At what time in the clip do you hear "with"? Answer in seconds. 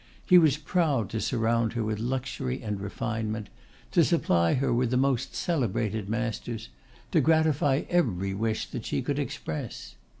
1.83-1.99, 4.73-4.89